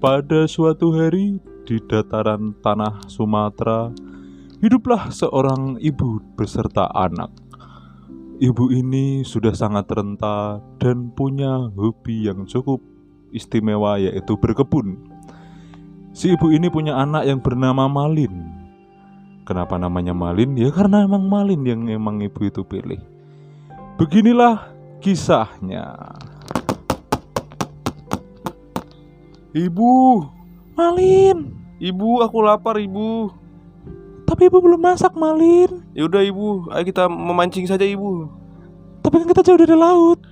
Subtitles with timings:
[0.00, 1.36] Pada suatu hari
[1.68, 3.92] di dataran tanah Sumatera,
[4.64, 7.28] hiduplah seorang ibu beserta anak.
[8.40, 12.80] Ibu ini sudah sangat renta dan punya hobi yang cukup
[13.36, 14.96] istimewa yaitu berkebun.
[16.16, 18.32] Si ibu ini punya anak yang bernama Malin.
[19.44, 20.56] Kenapa namanya Malin?
[20.56, 23.04] Ya karena emang Malin yang emang ibu itu pilih.
[24.00, 24.64] Beginilah
[25.04, 25.92] kisahnya.
[29.50, 30.22] Ibu,
[30.72, 31.38] Malin,
[31.76, 33.34] ibu, aku lapar ibu.
[34.22, 35.82] tapi ibu belum masak Malin.
[35.90, 38.30] Ya udah ibu, ayo kita memancing saja ibu.
[39.00, 40.22] Tapi kan kita jauh dari laut.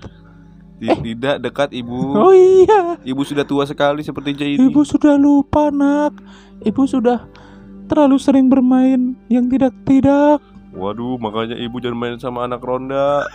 [0.79, 2.15] Ti- Tidak dekat ibu.
[2.15, 4.71] Oh iya, Ibu sudah tua sekali seperti ini.
[4.71, 6.15] ibu sudah lupa nak.
[6.63, 7.27] Ibu sudah
[7.91, 10.39] terlalu sering bermain yang tidak-tidak.
[10.71, 13.27] Waduh, makanya ibu jangan main sama anak ronda.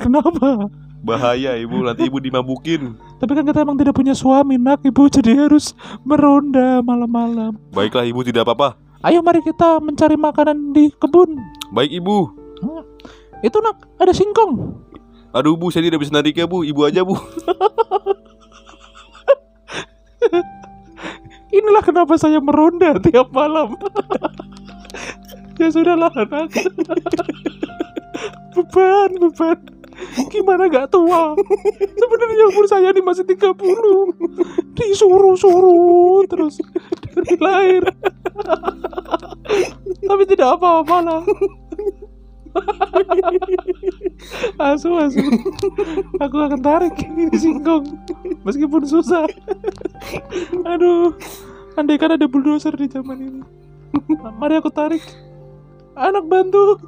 [0.00, 0.72] Kenapa?
[1.04, 2.96] Bahaya ibu, nanti ibu dimabukin.
[3.20, 4.80] Tapi kan kita emang tidak punya suami nak.
[4.84, 7.56] Ibu jadi harus meronda malam-malam.
[7.72, 8.76] Baiklah ibu, tidak apa-apa.
[9.06, 11.38] Ayo mari kita mencari makanan di kebun.
[11.70, 12.32] Baik ibu.
[12.58, 12.82] Hmm.
[13.44, 14.82] Itu nak ada singkong.
[15.36, 16.64] Aduh bu, saya tidak bisa narik ya bu.
[16.64, 17.14] Ibu aja bu.
[21.56, 23.76] Inilah kenapa saya meronda tiap malam.
[25.60, 26.50] ya sudahlah anak.
[28.56, 29.75] beban, beban.
[30.32, 31.32] Gimana gak tua?
[32.00, 33.56] Sebenarnya umur saya ini masih 30
[34.76, 36.60] Disuruh-suruh terus
[37.12, 37.82] dari lahir.
[40.04, 41.22] Tapi tidak apa-apa lah.
[44.56, 45.20] Asu, asu.
[46.24, 47.84] Aku akan tarik ini singkong
[48.48, 49.28] Meskipun susah.
[50.64, 51.12] Aduh
[51.76, 53.42] Andai kan ada bulldozer di zaman ini.
[54.40, 55.04] Mari aku tarik.
[55.92, 56.80] Anak bantu.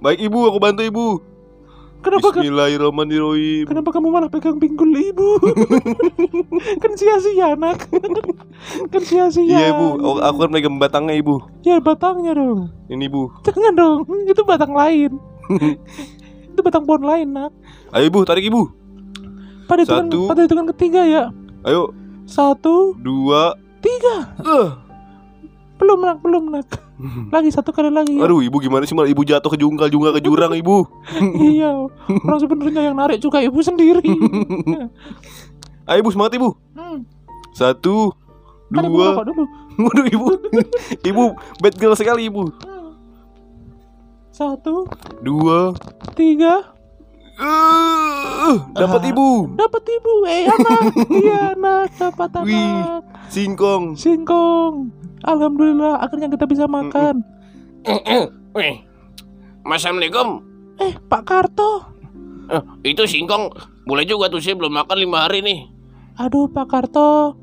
[0.00, 1.31] Baik ibu, aku bantu ibu.
[2.02, 3.64] Kenapa Bismillahirrahmanirrahim.
[3.70, 5.38] Kenapa kamu malah pegang pinggul ibu?
[6.82, 7.86] kan sia-sia anak.
[8.90, 9.46] kan sia-sia.
[9.46, 11.38] Iya ibu, aku, aku kan megang batangnya ibu.
[11.62, 12.74] Ya batangnya dong.
[12.90, 13.30] Ini ibu.
[13.46, 13.98] Jangan dong.
[14.26, 15.14] Itu batang lain.
[16.52, 17.54] itu batang pohon lain nak.
[17.94, 18.66] Ayo ibu, tarik ibu.
[19.70, 20.20] Pada hitungan, Satu.
[20.26, 21.24] pada hitungan ketiga ya.
[21.62, 21.94] Ayo,
[22.26, 23.54] Satu, dua.
[23.78, 24.26] tiga.
[24.42, 24.70] Eh.
[25.78, 26.66] Belum nak, belum nak.
[27.28, 28.14] Lagi satu kali lagi.
[28.14, 28.24] Ya.
[28.24, 30.86] Aduh, ibu gimana sih malah ibu jatuh ke jungkal, jungkal ke jurang ibu.
[31.52, 31.86] iya.
[32.22, 34.06] Orang sebenarnya yang narik juga ibu sendiri.
[35.88, 36.54] Ayo ibu, semangat ibu.
[36.72, 37.02] hmm.
[37.52, 38.14] Satu,
[38.70, 39.06] Kan ibu dua.
[39.12, 39.44] rokok dulu.
[39.84, 40.26] Waduh ibu,
[41.02, 41.24] ibu
[41.58, 42.48] bad girl sekali ibu.
[44.32, 44.88] Satu,
[45.20, 45.76] Dua.
[46.16, 46.71] tiga.
[47.42, 49.50] Eh, dapat ibu.
[49.52, 50.12] Dapat ibu.
[50.24, 50.80] Eh anak.
[51.10, 51.86] iya anak.
[51.96, 52.46] Dapat anak.
[52.46, 52.82] Wih.
[53.28, 53.84] Singkong.
[53.94, 54.92] Singkong.
[55.22, 57.22] Alhamdulillah akhirnya kita bisa makan.
[58.52, 58.74] Wih,
[59.64, 60.42] Assalamualaikum.
[60.78, 61.70] Eh, Pak Karto.
[62.48, 63.50] Eh, itu singkong
[63.82, 65.70] boleh juga tuh saya belum makan lima hari nih.
[66.16, 67.38] Aduh, Pak Karto.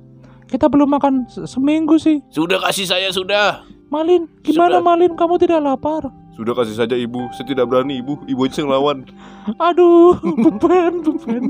[0.46, 2.20] Kita belum makan se- seminggu sih.
[2.30, 3.64] Sudah kasih saya sudah.
[3.90, 4.86] Malin, gimana Sudah.
[4.86, 5.12] Malin?
[5.14, 6.10] Kamu tidak lapar?
[6.40, 7.28] Sudah kasih saja ibu.
[7.36, 8.16] Saya tidak berani ibu.
[8.24, 8.98] Ibu aja yang lawan.
[9.60, 11.44] Aduh, beban, beban.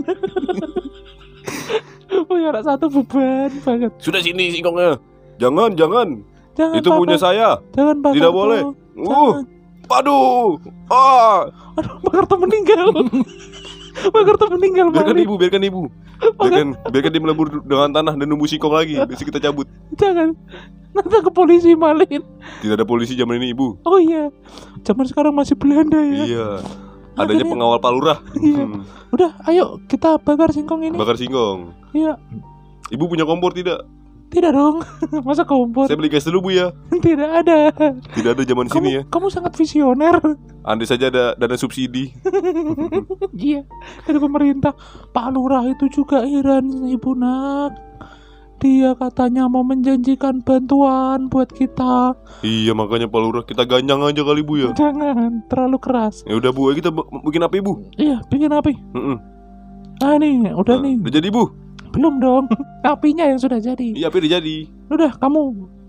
[2.25, 3.93] oh ya, anak satu beban banget.
[4.01, 4.97] Sudah sini singkongnya.
[5.37, 6.25] Jangan, jangan.
[6.57, 7.61] Jangan Itu Pak punya saya.
[7.77, 8.61] Jangan Pak Tidak boleh.
[8.97, 9.45] Uh,
[9.93, 10.57] aduh.
[10.89, 11.45] Ah,
[11.77, 12.89] Aduh, Pak Karto meninggal.
[14.09, 15.25] Pak Karto meninggal, biarkan Malin.
[15.29, 15.81] ibu, biarkan ibu.
[16.19, 18.97] Biarkan, biarkan dia melebur dengan tanah dan nunggu singkong lagi.
[19.05, 19.69] Besok kita cabut.
[19.95, 20.33] Jangan.
[20.99, 22.21] Nanti ke polisi, Malin.
[22.59, 23.79] Tidak ada polisi zaman ini ibu.
[23.81, 24.27] Oh iya.
[24.81, 26.23] Zaman sekarang masih Belanda ya.
[26.25, 26.47] Iya.
[27.15, 28.19] Adanya Akhirnya- pengawal palurah.
[28.35, 28.63] Iya.
[28.63, 30.95] Hmm, Udah, ayo kita bakar singkong ini.
[30.95, 31.71] bakar singkong.
[31.91, 32.15] Iya.
[32.89, 33.83] Ibu punya kompor tidak?
[34.29, 34.85] Tidak dong.
[35.27, 35.89] Masa kompor?
[35.89, 36.69] Saya beli gas dulu bu ya.
[37.05, 37.73] Tidak ada.
[38.13, 39.01] Tidak ada zaman Kamu, sini ya.
[39.07, 40.15] kamu sangat visioner.
[40.69, 42.13] Andai saja ada dana subsidi.
[43.33, 43.65] Iya.
[44.05, 44.77] Dari pemerintah.
[45.09, 47.88] Pak Lurah itu juga Iran, Ibu Nak.
[48.59, 52.11] Dia katanya mau menjanjikan bantuan buat kita.
[52.41, 54.69] Iya makanya palurah kita ganyang aja kali bu ya.
[54.73, 56.21] Jangan terlalu keras.
[56.23, 57.87] Ya udah bu, kita bu- bikin apa ibu?
[57.95, 58.75] Iya, bikin api.
[58.75, 59.17] Heeh.
[59.99, 60.95] Ah nih, udah Nah, nih.
[60.99, 61.43] Udah jadi bu?
[61.89, 62.51] Belum dong.
[62.85, 63.95] Apinya yang sudah jadi.
[63.95, 64.55] Iya api udah jadi.
[64.89, 65.39] Udah, kamu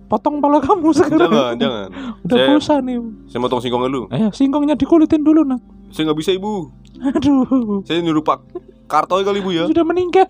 [0.07, 1.27] potong pala kamu sekarang.
[1.27, 1.89] Jangan, jangan.
[2.25, 2.99] Udah Saya- bosan nih.
[3.27, 4.05] Saya motong singkongnya dulu.
[4.11, 5.59] Ayo, singkongnya dikulitin dulu, Nak.
[5.91, 6.71] Saya nggak bisa ibu.
[7.01, 7.83] Aduh.
[7.87, 9.71] Saya nyuruh Pak Karto kali bu ya.
[9.71, 10.27] Sudah meninggal.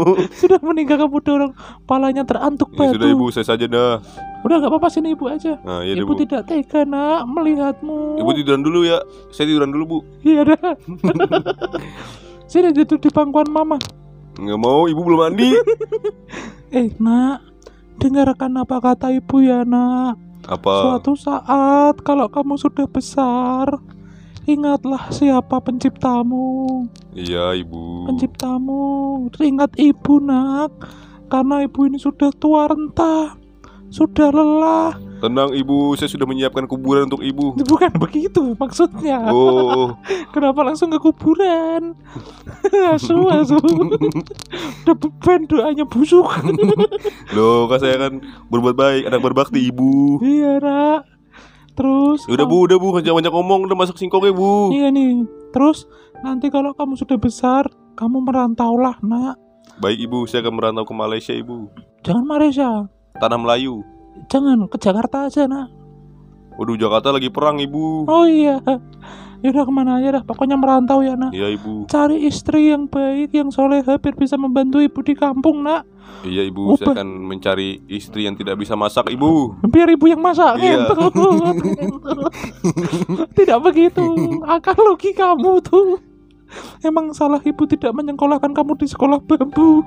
[0.40, 1.52] sudah meninggal kamu dorong
[1.84, 2.96] palanya terantuk ya batu.
[2.96, 4.00] sudah ibu, saya saja dah.
[4.42, 5.60] Udah gak apa-apa sini ibu aja.
[5.60, 6.24] Nah iya ibu bu.
[6.24, 8.16] tidak tega nak melihatmu.
[8.16, 9.04] Ibu tiduran dulu ya.
[9.28, 9.98] Saya tiduran dulu bu.
[10.24, 10.72] Iya dah.
[12.50, 13.76] sini duduk di pangkuan mama.
[14.40, 15.52] Nggak mau, ibu belum mandi.
[16.72, 17.44] Eh nak,
[18.00, 20.16] dengarkan apa kata ibu ya nak.
[20.48, 20.96] Apa?
[20.96, 23.76] Suatu saat kalau kamu sudah besar,
[24.44, 26.84] ingatlah siapa penciptamu.
[27.12, 28.06] Iya ibu.
[28.08, 28.82] Penciptamu.
[29.36, 30.72] Ingat ibu nak.
[31.26, 33.40] karena ibu ini sudah tua renta,
[33.88, 34.92] sudah lelah.
[35.24, 37.56] Tenang ibu, saya sudah menyiapkan kuburan untuk ibu.
[37.56, 39.32] Bukan begitu maksudnya.
[39.32, 39.96] Oh,
[40.36, 41.96] Kenapa langsung ke kuburan?
[42.92, 43.56] asu, asu.
[44.84, 46.26] Udah beban doanya busuk.
[47.32, 48.20] loh kan saya kan
[48.52, 50.20] berbuat baik, anak berbakti ibu.
[50.20, 51.08] iya, Nak.
[51.82, 54.70] Terus Udah bu, udah bu, jangan banyak ngomong, udah masuk singkongnya bu.
[54.70, 55.26] Iya nih.
[55.50, 55.90] Terus
[56.22, 57.66] nanti kalau kamu sudah besar,
[57.98, 59.34] kamu merantaulah, Nak.
[59.82, 61.66] Baik ibu, saya akan merantau ke Malaysia ibu.
[62.06, 62.86] Jangan Malaysia.
[63.18, 63.82] Tanah Melayu.
[64.30, 65.74] Jangan ke Jakarta aja, Nak.
[66.54, 68.06] Waduh, Jakarta lagi perang ibu.
[68.06, 68.62] Oh iya.
[69.42, 70.22] Ya udah ke mana aja dah.
[70.22, 71.34] Pokoknya merantau ya, Nak.
[71.34, 71.84] Iya ibu.
[71.86, 75.82] Cari istri yang baik, yang soleha biar bisa membantu ibu di kampung, Nak.
[76.22, 76.94] Iya ibu, saya Upah.
[77.02, 79.58] akan mencari istri yang tidak bisa masak ibu.
[79.66, 80.86] Biar ibu yang masak Iya.
[80.86, 81.10] gitu.
[83.34, 84.06] Tidak begitu.
[84.44, 85.98] Akal logikamu tuh.
[86.84, 89.80] Emang salah ibu tidak menyekolahkan kamu di sekolah bambu.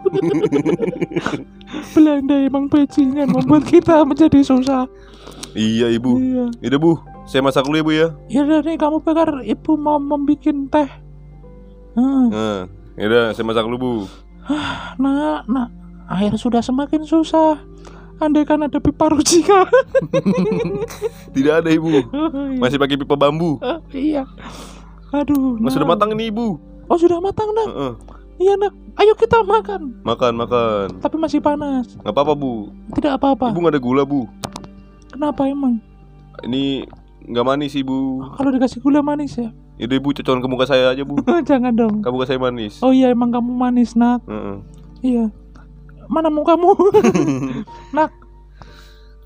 [1.94, 4.90] Belanda emang bajingan membuat kita menjadi susah.
[5.54, 6.18] Iya ibu.
[6.18, 6.46] Iya.
[6.66, 6.92] Udah bu,
[7.26, 8.08] saya masak dulu ya bu ya.
[8.30, 10.90] Ya udah nih kamu bakar ibu mau membuat teh.
[11.96, 12.60] Hmm, Nah,
[13.00, 13.94] yaudah saya masak dulu bu.
[15.02, 15.70] nak, nak,
[16.14, 17.58] air sudah semakin susah.
[18.16, 19.68] Andai kan ada pipa rujika.
[21.36, 22.00] Tidak ada ibu.
[22.56, 23.60] Masih pakai pipa bambu.
[23.60, 24.24] Ah, iya.
[25.12, 25.60] Aduh.
[25.60, 25.76] Nak.
[25.76, 26.56] sudah matang ini ibu.
[26.88, 27.68] Oh sudah matang nak.
[27.68, 27.94] Heeh.
[28.40, 28.74] Iya nak.
[28.96, 30.00] Ayo kita makan.
[30.08, 30.88] Makan makan.
[31.04, 32.00] Tapi masih panas.
[32.00, 32.72] Nggak apa-apa bu.
[32.96, 33.52] Tidak apa-apa.
[33.52, 34.24] Ibu nggak ada gula bu.
[35.12, 35.84] Kenapa emang?
[36.48, 36.88] Ini
[37.26, 38.22] nggak manis ibu.
[38.38, 39.50] Kalau dikasih gula manis ya?
[39.82, 41.20] Yaudah ibu cocokan ke muka saya aja bu.
[41.50, 41.96] Jangan dong.
[42.00, 42.80] Ke muka saya manis.
[42.80, 44.24] Oh iya emang kamu manis nak.
[44.30, 44.58] Heeh.
[45.04, 45.26] Iya.
[46.08, 46.78] Mana mukamu?
[47.98, 48.14] nak.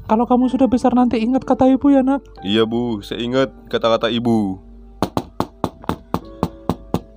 [0.09, 2.25] Kalau kamu sudah besar nanti ingat kata ibu ya nak.
[2.41, 4.57] Iya bu, saya ingat kata-kata ibu.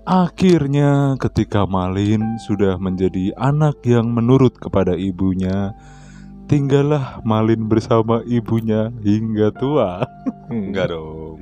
[0.05, 5.73] Akhirnya ketika Malin sudah menjadi anak yang menurut kepada ibunya
[6.50, 10.05] Tinggallah Malin bersama ibunya hingga tua.
[10.53, 11.41] Enggak dong.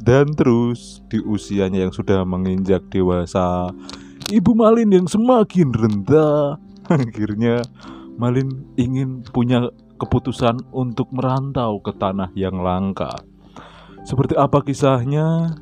[0.00, 3.68] Dan terus di usianya yang sudah menginjak dewasa
[4.32, 6.56] Ibu Malin yang semakin rendah
[6.90, 7.62] Akhirnya
[8.18, 9.70] Malin ingin punya
[10.00, 13.22] keputusan untuk merantau ke tanah yang langka.
[14.02, 15.54] Seperti apa kisahnya?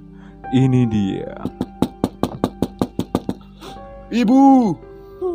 [0.49, 1.37] Ini dia.
[4.09, 4.73] Ibu,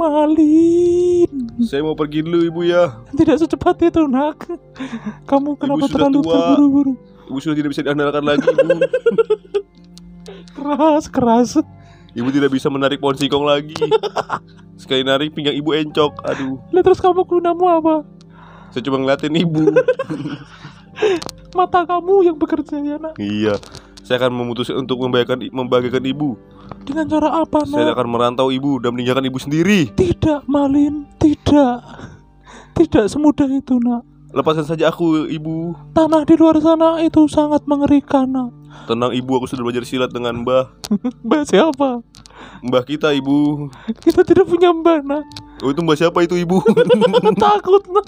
[0.10, 2.92] Malin saya mau pergi dulu ibu ya.
[3.14, 4.50] Tidak secepat itu nak
[5.30, 6.94] Kamu kenapa sudah terlalu terburu-buru
[7.30, 8.80] Ibu sudah tidak bisa diandalkan lagi ibu.
[10.58, 11.50] Keras keras
[12.14, 13.74] Ibu tidak bisa menarik pohon singkong lagi.
[14.82, 16.22] Sekali narik pinggang ibu encok.
[16.30, 17.96] Aduh, Lah terus kamu gunamu apa?
[18.74, 19.70] saya cuma ngeliatin ibu.
[21.58, 23.62] Mata kamu yang bekerja ya nak iya,
[24.02, 26.34] saya akan memutuskan untuk membahagiakan ibu.
[26.84, 27.96] Dengan cara apa Saya nak?
[27.96, 29.88] akan merantau ibu dan meninggalkan ibu sendiri.
[29.96, 31.76] Tidak Malin Tidak
[32.76, 35.78] Tidak semudah itu nak Lepaskan saja aku, ibu.
[35.94, 38.50] Tanah di luar sana itu sangat mengerikan nak
[38.90, 40.74] Tenang ibu, aku sudah belajar silat dengan mbah.
[41.30, 42.02] Mbak siapa?
[42.66, 43.70] Mbah kita ibu.
[44.02, 45.24] Kita tidak punya mbak nak
[45.62, 46.60] Oh itu mbah siapa itu ibu?
[47.46, 48.06] Takut nak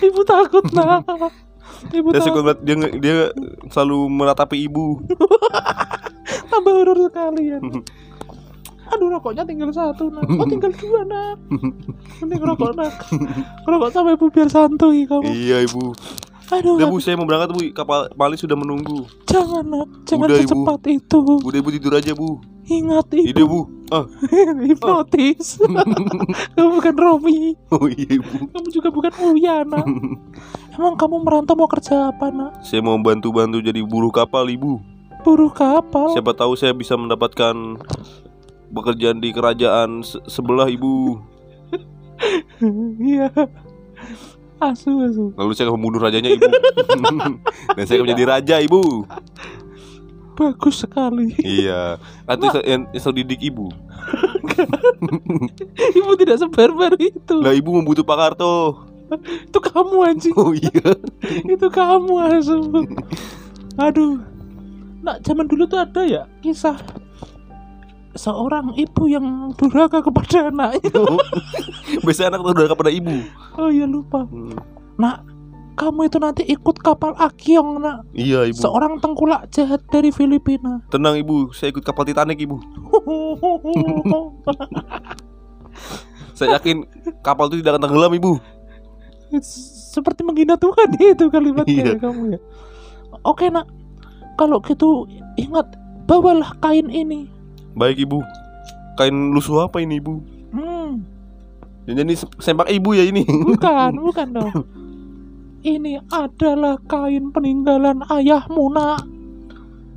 [0.00, 1.04] Ibu takut nak
[1.86, 3.14] Ibu Saya suka dia dia
[3.68, 5.02] selalu meratapi ibu.
[6.50, 7.58] Tambah horor sekali ya.
[8.86, 11.42] Aduh rokoknya tinggal satu nak Oh tinggal dua nak
[12.22, 12.94] Mending rokok nak
[13.66, 15.90] Rokok sama ibu biar santuy kamu iya ibu.
[16.54, 17.60] Aduh Udah bu, saya mau berangkat bu.
[17.74, 19.10] Kapal Mali sudah menunggu.
[19.26, 20.46] jangan nak Jangan Udah, Ibu.
[20.46, 22.38] secepat itu Udah ibu tidur aja bu.
[22.70, 23.60] Ingat Ide ibu bu.
[23.94, 24.02] Ah,
[24.66, 25.62] Hipnotis
[26.58, 28.50] Kamu bukan Romi oh iya ibu.
[28.50, 29.86] Kamu juga bukan Uya nak
[30.76, 32.60] Emang kamu merantau mau kerja apa nak?
[32.60, 34.82] Saya mau bantu-bantu jadi buruh kapal ibu.
[35.22, 37.54] Buruh kapal Siapa tahu saya bisa mendapatkan
[38.68, 41.22] pekerjaan di kerajaan se- sebelah ibu.
[42.98, 43.30] Iya
[44.56, 46.48] Asu asu Lalu saya membunuh rajanya ibu.
[47.76, 49.04] Dan saya menjadi raja ibu.
[50.36, 51.96] Bagus sekali Iya.
[52.28, 53.66] Nanti saya yang selalu didik ibu.
[55.98, 58.86] Ibu tidak sebarbar itu Lah ibu membutuh Pak Karto.
[59.46, 60.94] Itu kamu anjing Oh iya.
[61.54, 62.58] Itu kamu asu
[63.78, 64.18] Aduh
[65.02, 66.74] Nak zaman dulu tuh ada ya Kisah
[68.16, 70.90] Seorang ibu yang durhaka kepada anaknya
[72.04, 73.12] Biasanya anak udah kepada ibu.
[73.54, 74.56] Oh iya lupa Hmm.
[74.96, 75.22] Nak
[75.76, 78.56] Kamu itu nanti ikut kapal Akyong nak Iya ibu.
[78.56, 82.56] Seorang tengkulak jahat dari Filipina Tenang ibu, saya ikut kapal Titanic ibu.
[86.36, 86.84] Saya yakin
[87.20, 88.32] kapal itu tidak akan tenggelam ibu.
[89.92, 92.00] Seperti menghina Tuhan itu kalimatnya Iya.
[92.00, 92.40] kamu ya
[93.24, 93.66] Oke nak
[94.36, 95.66] Kalau gitu ingat
[96.06, 97.26] Bawalah kain ini
[97.76, 98.24] Baik ibu.
[98.96, 100.24] Kain lusuh apa ini ibu?
[100.56, 101.04] Hmm.
[101.84, 103.20] Ini sempak ibu ya ini.
[103.28, 104.52] Bukan, bukan dong.
[105.66, 109.02] Ini adalah kain peninggalan ayahmu, nak.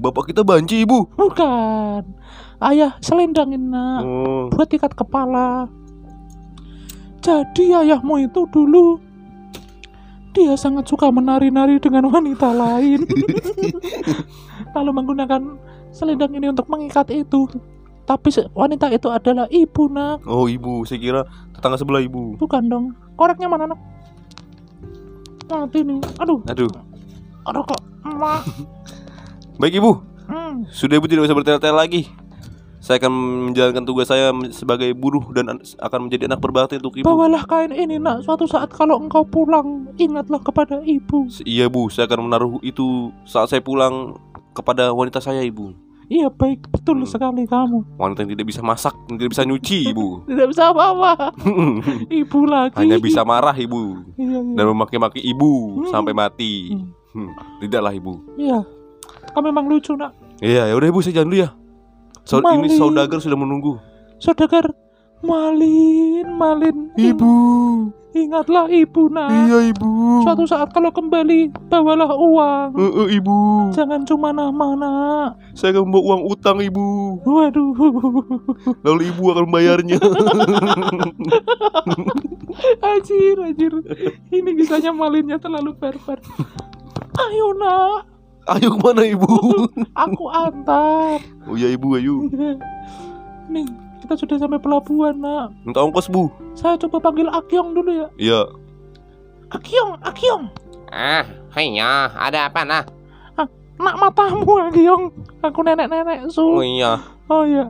[0.02, 1.06] Bapak kita banci ibu.
[1.14, 2.02] Bukan.
[2.58, 4.02] Ayah selendangin, nak.
[4.02, 4.50] Oh.
[4.50, 5.70] Buat ikat kepala.
[7.22, 8.98] Jadi ayahmu itu dulu
[10.34, 13.06] dia sangat suka menari-nari dengan wanita lain.
[14.76, 15.42] Lalu menggunakan
[15.94, 17.46] selendang ini untuk mengikat itu.
[18.10, 20.26] Tapi wanita itu adalah ibu, nak.
[20.26, 21.22] Oh ibu, saya kira
[21.54, 22.34] tetangga sebelah ibu.
[22.42, 22.98] Bukan dong.
[23.14, 23.99] Koreknya mana, nak?
[25.50, 26.00] Mati nih.
[26.18, 26.70] Aduh, Aduh.
[27.44, 27.82] aduh kok.
[28.06, 28.42] Mak.
[29.60, 29.92] Baik ibu,
[30.30, 30.62] Hmm.
[30.70, 32.02] sudah ibu tidak usah bertele-tele lagi.
[32.80, 33.12] Saya akan
[33.52, 37.04] menjalankan tugas saya sebagai buruh dan an- akan menjadi anak berbakti untuk ibu.
[37.04, 38.24] Bawalah kain ini, nak.
[38.24, 41.28] Suatu saat kalau engkau pulang, ingatlah kepada ibu.
[41.44, 44.16] Iya bu, saya akan menaruh itu saat saya pulang
[44.54, 45.76] kepada wanita saya ibu.
[46.10, 46.66] Iya, baik.
[46.68, 47.08] Betul Hmm.
[47.08, 47.86] sekali kamu.
[47.96, 50.20] Wanita yang tidak bisa masak, tidak bisa nyuci ibu.
[50.26, 51.38] Tidak bisa apa-apa.
[52.22, 52.76] Ibu lagi.
[52.76, 54.56] Hanya bisa marah ibu Iya, iya.
[54.58, 55.88] dan memaki-maki ibu Hmm.
[55.88, 56.74] sampai mati.
[56.74, 56.90] Hmm.
[57.10, 58.26] Hmm, Tidaklah ibu.
[58.36, 58.66] Iya.
[59.30, 60.18] Kamu memang lucu, nak.
[60.40, 61.50] Iya, ya udah ibu saya jalan dulu ya.
[62.26, 63.78] Sau- ini saudagar sudah menunggu.
[64.18, 64.74] Saudagar
[65.22, 66.90] Malin, Malin.
[68.10, 69.30] Ingatlah ibu, nak.
[69.30, 70.26] Iya ibu.
[70.26, 72.70] Suatu saat kalau kembali, bawalah uang.
[72.74, 73.70] Eh, eh, ibu.
[73.70, 75.38] Jangan cuma nama, nak.
[75.54, 77.22] Saya akan membawa uang utang ibu.
[77.22, 77.78] Waduh.
[78.82, 80.02] Lalu ibu akan membayarnya.
[82.90, 83.74] Anjir, anjir.
[84.34, 86.18] Ini kisahnya Malinnya terlalu barbar.
[87.14, 88.10] Ayo, nak.
[88.50, 89.30] Ayo ke mana ibu?
[89.94, 91.22] Aku antar.
[91.46, 92.26] Oh iya ibu, ayo.
[93.46, 93.70] Nih,
[94.10, 95.54] kita sudah sampai pelabuhan, nak.
[95.62, 96.34] Minta ongkos bu.
[96.58, 98.08] Saya coba panggil Akyong dulu ya.
[98.18, 98.42] Iya.
[99.54, 100.50] Akyong, Akyong.
[100.90, 102.82] Ah, hanya ada apa nah?
[103.78, 105.14] Nak matamu, Akyong.
[105.46, 106.46] Aku nenek-nenek Oh su.
[106.66, 106.98] iya.
[107.30, 107.70] Oh iya.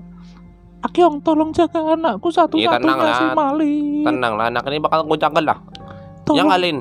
[0.79, 4.07] Akyong, tolong jaga anakku Iya, satu-satunya si Malin.
[4.07, 5.59] Tenanglah, anak ini bakal aku jaga lah.
[6.23, 6.77] Tolong, Yang Alin.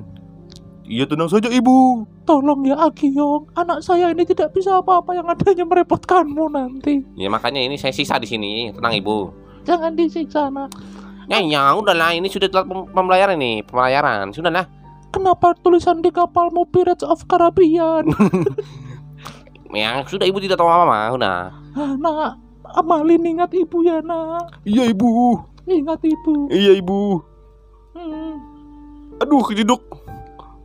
[0.89, 2.07] Iya tenang saja ibu.
[2.25, 3.51] tolong ya Akyong.
[3.59, 7.03] Anak saya ini tidak bisa apa-apa yang adanya merepotkanmu nanti.
[7.19, 8.71] Ya makanya ini saya sisa di sini.
[8.71, 9.48] Tenang ibu.
[9.69, 10.73] Jangan disiksa, nak.
[11.29, 12.17] Ya, ya udahlah.
[12.17, 14.33] Ini sudah telat pem- pembayaran nih, pembayaran.
[14.33, 14.65] Sudahlah.
[15.13, 18.09] Kenapa tulisan di kapalmu Pirates of Caribbean?
[19.69, 21.13] Ya sudah ibu tidak tahu apa-apa.
[21.13, 21.39] Udah.
[21.77, 22.41] ah, nak,
[22.81, 24.49] Malin ingat ibu ya, nak.
[24.65, 25.37] Iya ibu.
[25.69, 26.49] Ingat ibu.
[26.49, 27.21] Iya ibu.
[27.93, 28.41] Hmm.
[29.21, 29.85] Aduh kejeduk.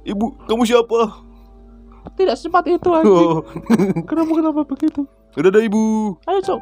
[0.07, 1.19] Ibu, kamu siapa?
[2.15, 3.11] Tidak secepat itu anjing.
[3.11, 3.43] Oh,
[4.07, 5.03] Kenapa kenapa begitu?
[5.35, 6.15] udah ada ibu.
[6.23, 6.59] Ayo cok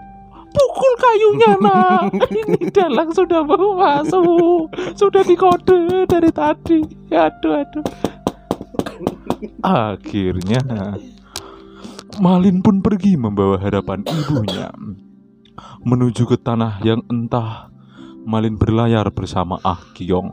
[0.51, 2.11] Pukul kayunya nak.
[2.35, 4.71] Ini dalang sudah mau masuk.
[4.93, 6.79] Sudah dikode dari tadi.
[7.11, 7.85] Aduh aduh.
[9.63, 10.61] Akhirnya
[12.19, 14.69] Malin pun pergi membawa harapan ibunya.
[15.81, 17.71] Menuju ke tanah yang entah
[18.27, 20.29] Malin berlayar bersama Ah Kiong.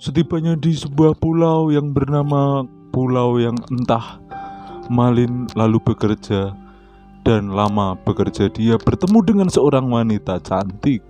[0.00, 4.22] Setibanya di sebuah pulau yang bernama Pulau yang entah
[4.86, 6.54] Malin lalu bekerja
[7.24, 11.00] dan lama bekerja dia bertemu dengan seorang wanita cantik.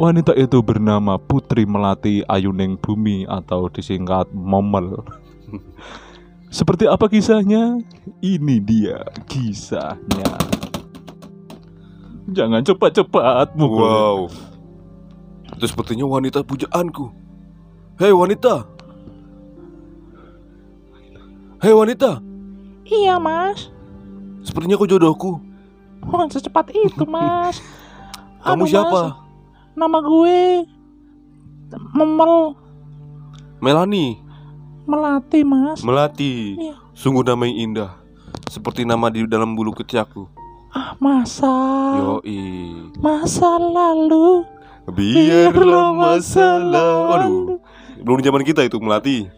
[0.00, 5.04] Wanita itu bernama Putri Melati Ayuning Bumi atau disingkat Momel.
[6.58, 7.76] Seperti apa kisahnya?
[8.24, 10.32] Ini dia kisahnya.
[12.32, 13.84] Jangan cepat-cepat, Mukul.
[13.84, 14.18] Wow.
[15.58, 17.10] Itu sepertinya wanita pujaanku.
[18.00, 18.64] Hei wanita.
[21.58, 22.22] Hei wanita.
[22.88, 23.68] Iya mas
[24.48, 25.44] Sepertinya kau jodohku.
[26.08, 27.60] Oh secepat itu mas
[28.40, 29.00] Kamu Anu, siapa?
[29.12, 29.16] Mas,
[29.76, 30.38] Nama gue
[31.92, 32.32] Memel
[33.60, 34.16] Melani.
[34.88, 36.56] Melati mas Melati.
[36.56, 36.74] Iya.
[36.96, 37.92] Sungguh nama yang indah.
[38.48, 40.24] Seperti nama di dalam bulu ketiakku.
[40.72, 41.52] Ah masa
[42.00, 42.72] Yoi.
[43.04, 44.48] Masa lalu
[44.88, 47.20] Biarlah masalah.
[47.20, 47.36] lalu.
[47.52, 47.60] Waduh.
[48.00, 49.28] Belum zaman kita itu Melati.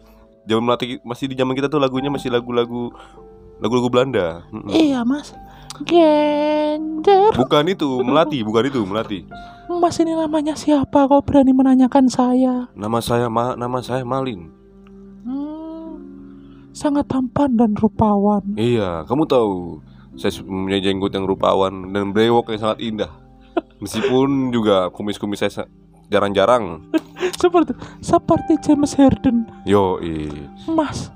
[0.47, 2.95] Zaman Melati masih di zaman kita tuh lagunya masih lagu-lagu
[3.61, 4.43] lagu-lagu Belanda.
[4.67, 5.31] Iya mas
[5.81, 9.19] Gender Bukan itu Melati, bukan itu Melati.
[9.71, 14.51] Mas ini namanya siapa kau berani menanyakan saya Nama saya Ma, nama saya Malin.
[15.23, 15.95] Hmm,
[16.75, 19.79] Sangat tampan dan rupawan Iya, kamu tahu
[20.19, 23.11] saya punya jenggot yang rupawan dan brewok yang sangat indah.
[23.79, 25.69] Meskipun juga kumis-kumis saya sa-
[26.11, 26.83] jarang-jarang.
[27.41, 27.71] Seperti
[28.03, 29.97] Seperti James Harden Yo,
[30.67, 31.09] Mas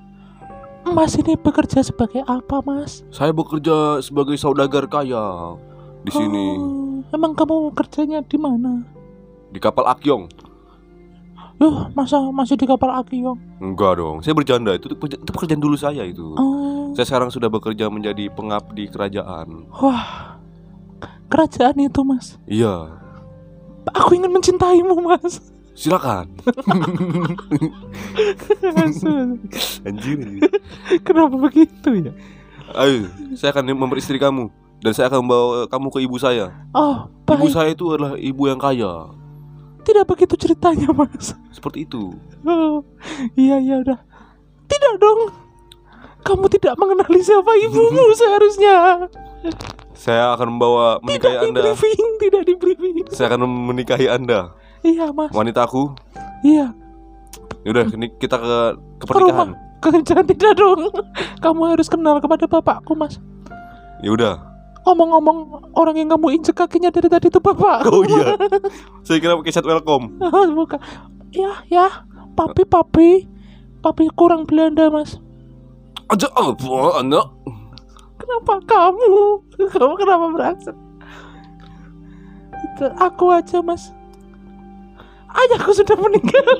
[0.86, 3.02] Mas ini bekerja sebagai apa mas?
[3.10, 5.58] saya bekerja sebagai saudagar kaya
[6.02, 8.86] di sini Oh, emang kamu kerjanya di mana?
[9.48, 10.28] di kapal Akyong.
[11.56, 13.40] Loh, masa masih di kapal Akyong?
[13.58, 16.36] Enggak dong, saya bercanda itu itu itu pekerjaan dulu saya itu.
[16.36, 19.64] Oh, Saya sekarang sudah bekerja menjadi pengabdi kerajaan.
[19.72, 20.36] wah,
[21.26, 22.36] kerajaan itu mas.
[22.46, 22.92] Iya,
[23.96, 25.40] Aku ingin mencintaimu mas.
[25.76, 26.32] Silakan.
[29.86, 30.18] Anjir.
[31.04, 32.12] Kenapa begitu ya?
[32.74, 34.50] Ayo, saya akan memperistri kamu
[34.82, 36.50] dan saya akan membawa kamu ke ibu saya.
[36.74, 37.54] Oh, Ibu baik.
[37.54, 39.14] saya itu adalah ibu yang kaya.
[39.86, 41.38] Tidak begitu ceritanya, Mas.
[41.54, 42.18] Seperti itu.
[42.42, 42.82] Oh,
[43.38, 44.00] iya iya udah.
[44.66, 45.30] Tidak dong.
[46.26, 49.06] Kamu tidak mengenali siapa ibumu seharusnya.
[49.94, 51.62] Saya akan membawa menikahi Tidak di Anda.
[51.62, 52.96] briefing, tidak di briefing.
[53.14, 54.58] Saya akan menikahi Anda.
[54.86, 55.34] Iya, Mas.
[55.34, 55.98] Wanitaku.
[56.46, 56.70] Iya.
[57.66, 58.58] Yaudah, ini kita ke
[59.02, 59.50] ke Ke pernikahan.
[59.58, 59.82] rumah.
[59.82, 60.94] Ke- Jangan tidak dong.
[61.44, 63.18] Kamu harus kenal kepada bapakku, Mas.
[64.00, 64.34] Ya udah.
[64.86, 65.38] Ngomong-ngomong,
[65.74, 67.90] orang yang kamu injek kakinya dari tadi itu bapak.
[67.90, 68.38] Oh iya.
[69.02, 70.14] Saya kira pakai chat welcome.
[70.62, 70.78] Bukan.
[71.34, 72.06] Ya, ya.
[72.38, 73.26] Papi, papi.
[73.82, 75.18] Papi kurang Belanda, Mas.
[76.06, 77.26] Aja apa anak?
[78.22, 79.42] Kenapa kamu?
[79.74, 80.72] Kamu kenapa merasa?
[83.02, 83.90] Aku aja, Mas.
[85.36, 86.58] Ayahku sudah meninggal.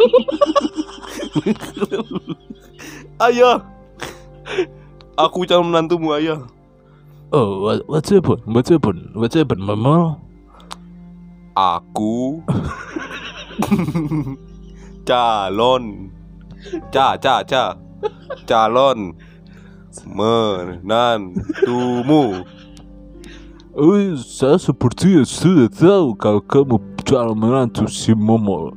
[3.26, 3.64] Ayah.
[5.16, 6.44] Aku calon menantumu ayah.
[7.32, 8.44] Oh, what, what's happened?
[8.44, 9.16] What's happened?
[9.16, 10.20] What's happened, Mama?
[11.56, 12.44] Aku
[15.08, 16.12] calon
[16.92, 17.80] ca ca ca
[18.44, 19.16] calon
[20.04, 21.34] menantumu.
[23.76, 26.76] Oh, saya sepertinya sudah tahu kalau kamu
[27.14, 28.74] menantu si Momol.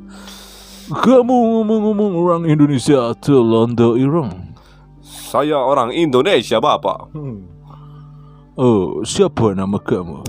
[0.89, 4.57] Kamu ngomong-ngomong orang Indonesia atau Londo Irang?
[5.05, 7.13] Saya orang Indonesia, Bapak.
[8.57, 10.25] Oh, siapa nama kamu?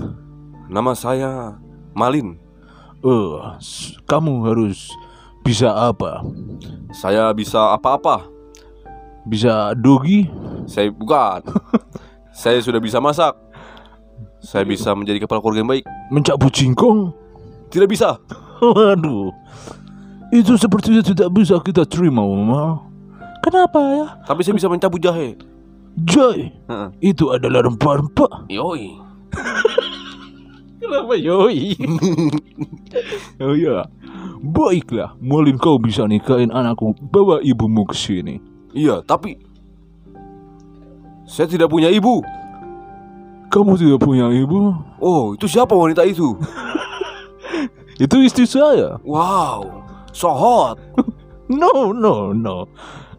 [0.68, 1.56] Nama saya
[1.96, 2.36] Malin.
[3.00, 3.40] Oh,
[4.04, 4.92] kamu harus
[5.40, 6.20] bisa apa?
[6.92, 8.28] Saya bisa apa-apa.
[9.24, 10.28] Bisa dogi?
[10.68, 11.40] Saya bukan.
[12.44, 13.32] saya sudah bisa masak.
[14.44, 15.84] Saya bisa menjadi kepala keluarga yang baik.
[16.12, 17.16] Mencabut jingkong?
[17.70, 18.18] Tidak bisa.
[18.60, 19.32] Waduh,
[20.30, 22.84] itu sepertinya tidak bisa kita terima, Mama.
[23.40, 24.06] Kenapa ya?
[24.28, 25.34] Tapi saya bisa mencabut jahe.
[26.00, 26.88] Heeh.
[27.02, 28.46] itu adalah rempah-rempah.
[28.52, 28.94] Yoi.
[30.80, 31.76] Kenapa yoi?
[33.42, 33.86] oh iya,
[34.42, 35.14] baiklah.
[35.22, 36.94] Malin kau bisa nikahin anakku.
[36.98, 38.42] Bawa ibumu ke sini.
[38.74, 39.38] Iya, tapi
[41.26, 42.22] saya tidak punya ibu.
[43.50, 44.74] Kamu tidak punya ibu?
[45.02, 46.38] Oh, itu siapa wanita itu?
[48.04, 48.96] Itu istri saya.
[49.04, 49.84] Wow,
[50.14, 50.78] so hot.
[51.50, 52.70] No, no, no,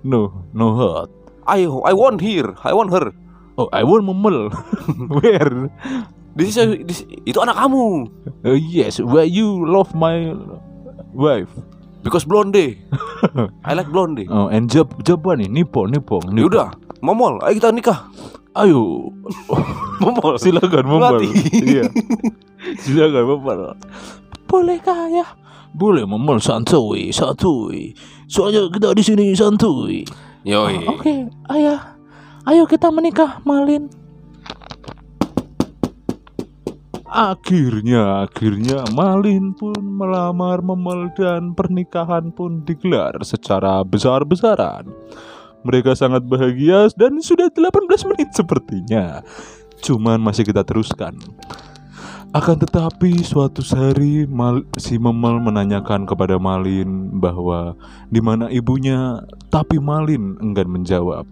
[0.07, 0.19] no,
[0.55, 1.11] no hot.
[1.43, 2.55] I I want her.
[2.63, 3.11] I want her.
[3.59, 4.47] Oh, I want memel.
[5.19, 5.67] Where?
[6.31, 8.07] This is, this, itu anak kamu.
[8.47, 10.31] Oh yes, where you love my
[11.11, 11.51] wife?
[12.07, 12.79] Because blonde.
[13.67, 14.23] I like blonde.
[14.31, 16.23] Oh, and Jap Japan nih, Nippon, Nippon.
[16.31, 16.39] Nippon.
[16.39, 16.69] Yaudah,
[17.03, 18.07] momol, ayo kita nikah.
[18.55, 19.11] Ayo,
[20.03, 20.35] Momol.
[20.39, 20.83] silakan.
[20.87, 21.27] Mati.
[21.55, 21.87] Iya,
[22.83, 23.59] silakan memel.
[24.51, 25.23] Bolehkah ya?
[25.71, 27.95] Boleh memel santuy, santuy.
[28.27, 30.03] Soalnya kita di sini santuy.
[30.43, 30.83] Yoi.
[30.91, 31.95] Oke, ayah.
[32.43, 33.87] Ayo kita menikah, Malin.
[37.11, 44.87] Akhirnya, akhirnya Malin pun melamar Memel dan pernikahan pun digelar secara besar-besaran.
[45.61, 49.21] Mereka sangat bahagia dan sudah 18 menit sepertinya.
[49.83, 51.19] Cuman masih kita teruskan.
[52.31, 57.75] Akan tetapi suatu hari Mal- si Memel menanyakan kepada Malin bahwa
[58.07, 59.19] di mana ibunya,
[59.51, 61.27] tapi Malin enggan menjawab.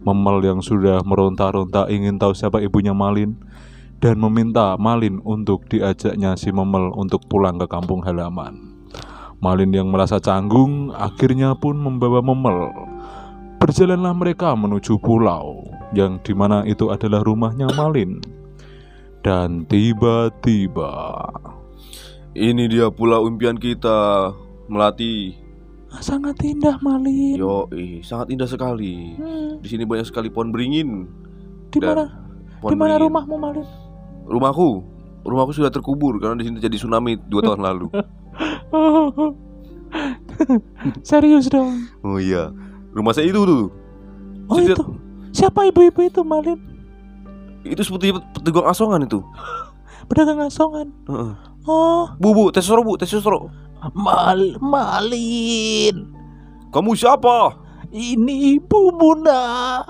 [0.00, 3.36] Memel yang sudah meronta-ronta ingin tahu siapa ibunya Malin
[4.00, 8.80] dan meminta Malin untuk diajaknya si Memel untuk pulang ke kampung halaman.
[9.44, 12.72] Malin yang merasa canggung akhirnya pun membawa Memel.
[13.60, 18.39] Berjalanlah mereka menuju pulau yang di mana itu adalah rumahnya Malin.
[19.20, 20.92] Dan tiba-tiba
[22.30, 24.30] Ini dia pula impian kita,
[24.70, 25.34] Melati.
[25.98, 27.34] sangat indah Malin.
[27.34, 29.18] Yoi, sangat indah sekali.
[29.18, 31.10] Hmm, Di sini banyak sekali pohon beringin.
[31.68, 32.06] di mana?
[32.62, 33.66] Di mana rumahmu Malin?
[34.24, 34.70] Rumahku.
[35.20, 37.86] Rumahku sudah terkubur karena di sini terjadi tsunami dua tahun lalu.
[38.70, 39.34] Oh.
[41.02, 41.90] Serius dong.
[42.00, 42.54] Oh iya,
[42.94, 43.66] rumah saya itu tuh.
[44.46, 44.78] Oh itu.
[45.34, 46.69] Siapa ibu-ibu itu Malin?
[47.64, 49.20] Itu seperti pedagang asongan itu.
[50.08, 50.88] Pedagang asongan.
[51.06, 51.32] Heeh.
[51.68, 53.12] Oh, Bu, bu, tes bu, tes.
[53.92, 55.96] Mal Malin.
[56.72, 57.56] Kamu siapa?
[57.90, 59.84] Ini ibumu nak.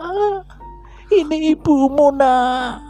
[1.13, 2.81] Ini ibumu nak.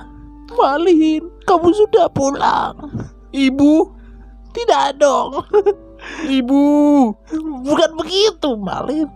[0.54, 2.74] Malin, kamu sudah pulang.
[3.30, 3.86] Ibu,
[4.50, 5.46] Tidak dong.
[6.26, 6.62] ibu.
[7.62, 9.06] Bukan begitu, Malin.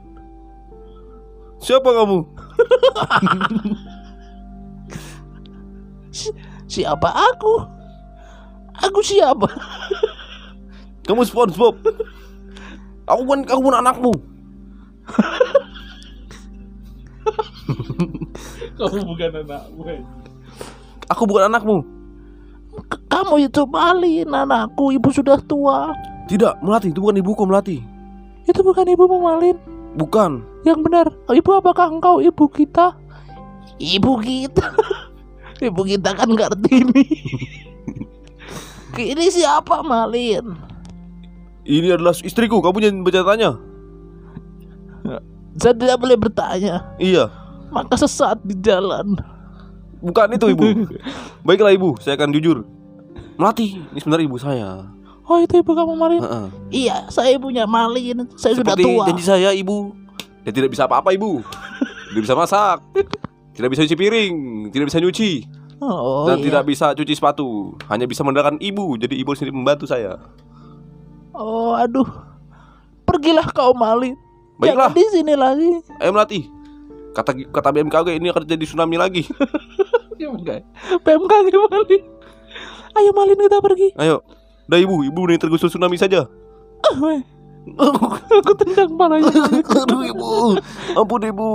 [1.58, 2.18] Siapa kamu?
[6.14, 6.30] Si-
[6.70, 7.66] siapa aku?
[8.78, 9.50] Aku siapa?
[11.10, 11.74] Kamu SpongeBob.
[13.10, 14.12] Aku bukan aku bukan anakmu.
[18.78, 19.82] Kamu bukan anakmu.
[21.10, 21.76] Aku bukan anakmu.
[23.10, 25.94] Kamu itu malin anakku, ibu sudah tua.
[26.26, 27.78] Tidak, Melati, itu bukan ibuku, Melati.
[28.48, 29.56] Itu bukan ibu malin.
[29.94, 30.42] Bukan.
[30.66, 32.96] Yang benar, ibu apakah engkau ibu kita?
[33.78, 34.66] Ibu kita.
[35.60, 37.04] Ibu kita kan Kartini.
[38.94, 40.54] Ini siapa malin?
[41.64, 43.50] Ini adalah istriku, kamu jangan bertanya.
[45.54, 46.94] Saya tidak boleh bertanya.
[46.98, 47.30] Iya,
[47.70, 49.18] Maka sesat di jalan.
[49.98, 50.62] bukan itu ibu.
[51.46, 52.62] Baiklah ibu, saya akan jujur.
[53.34, 54.70] Melati, ini sebenarnya ibu saya.
[55.24, 56.20] Oh itu ibu kamu malin?
[56.20, 56.46] Heeh.
[56.70, 58.28] Iya, saya ibunya malin.
[58.36, 59.04] Saya sudah Seperti tua.
[59.08, 59.96] janji saya ibu.
[60.44, 61.40] Dia tidak bisa apa-apa ibu.
[62.12, 62.78] Tidak bisa masak.
[63.54, 64.34] Tidak bisa cuci piring,
[64.74, 65.46] tidak bisa nyuci,
[65.82, 66.44] Oh, dan iya.
[66.50, 67.74] tidak bisa cuci sepatu.
[67.90, 68.94] Hanya bisa mengandalkan ibu.
[68.96, 70.16] Jadi ibu sendiri membantu saya.
[71.34, 72.06] Oh, aduh.
[73.04, 74.14] Pergilah kau malin.
[74.56, 75.70] Baiklah, Jangan di sini lagi.
[75.98, 76.40] ayo Melati.
[77.14, 79.22] Kata kata BMKG ini akan terjadi tsunami lagi.
[80.18, 81.30] PMK
[81.68, 82.02] malin.
[82.94, 83.88] Ayo malin kita pergi.
[83.98, 84.22] Ayo.
[84.64, 86.24] Udah ibu, ibu nih tergusur tsunami saja.
[87.02, 87.20] Weh.
[88.44, 89.32] Aku tendang palanya.
[89.64, 90.60] Aduh ibu,
[90.92, 91.48] ampun ibu.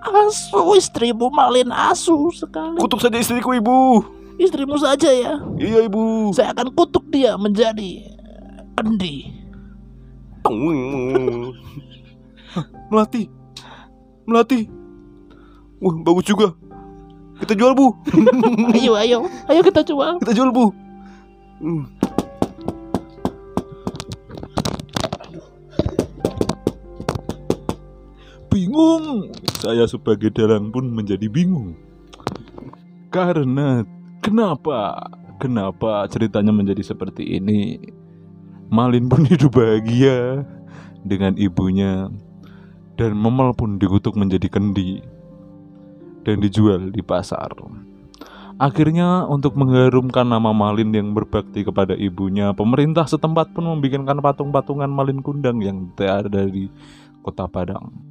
[0.00, 2.80] Asu istrimu malin asu sekali.
[2.80, 4.00] Kutuk saja istriku ibu.
[4.40, 5.36] Istrimu saja ya.
[5.60, 6.32] Iya ibu.
[6.32, 8.00] Saya akan kutuk dia menjadi
[8.80, 9.28] kendi.
[12.88, 13.28] Melati,
[14.24, 14.60] melati.
[15.84, 16.56] Wah bagus juga.
[17.40, 17.96] Kita jual bu,
[18.76, 20.20] Ayo, ayo, ayo kita coba.
[20.20, 20.68] kita jual bu.
[21.60, 21.88] Hmm.
[28.60, 29.32] Bingung.
[29.56, 31.72] Saya sebagai dalang pun menjadi bingung.
[33.08, 33.88] Karena
[34.20, 35.08] kenapa?
[35.40, 37.80] Kenapa ceritanya menjadi seperti ini?
[38.68, 40.44] Malin pun hidup bahagia
[41.00, 42.12] dengan ibunya
[43.00, 45.00] dan Memel pun dikutuk menjadi kendi
[46.28, 47.48] dan dijual di pasar.
[48.60, 55.24] Akhirnya untuk mengharumkan nama Malin yang berbakti kepada ibunya, pemerintah setempat pun membikinkan patung-patungan Malin
[55.24, 56.68] Kundang yang ada di
[57.24, 58.09] Kota Padang.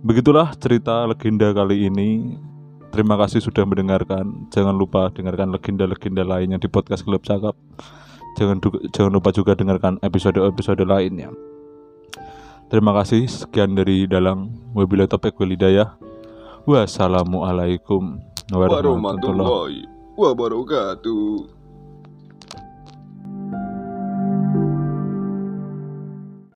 [0.00, 2.40] Begitulah cerita legenda kali ini.
[2.88, 4.48] Terima kasih sudah mendengarkan.
[4.48, 7.52] Jangan lupa dengarkan legenda-legenda lainnya di podcast Klub Cakap.
[8.40, 8.64] Jangan
[8.96, 11.28] jangan lupa juga dengarkan episode-episode lainnya.
[12.72, 13.28] Terima kasih.
[13.28, 16.00] Sekian dari Dalang Wabillahi Topik Walidayah.
[16.64, 19.84] Wassalamualaikum Warahmatullahi
[20.16, 21.59] wabarakatuh.